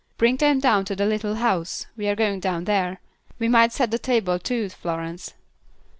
Bring 0.17 0.37
them 0.37 0.59
down 0.59 0.85
to 0.85 0.95
the 0.95 1.05
little 1.05 1.35
house; 1.35 1.85
we're 1.95 2.15
going 2.15 2.39
down 2.39 2.63
there. 2.63 2.99
We 3.37 3.47
might 3.47 3.71
set 3.71 3.91
the 3.91 3.99
table, 3.99 4.39
too, 4.39 4.67
Florence." 4.69 5.35